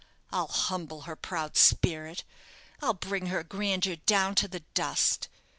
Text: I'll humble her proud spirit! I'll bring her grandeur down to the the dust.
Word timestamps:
I'll 0.31 0.47
humble 0.47 1.01
her 1.01 1.15
proud 1.15 1.55
spirit! 1.55 2.23
I'll 2.81 2.95
bring 2.95 3.27
her 3.27 3.43
grandeur 3.43 3.97
down 3.97 4.33
to 4.33 4.47
the 4.47 4.57
the 4.61 4.65
dust. 4.73 5.29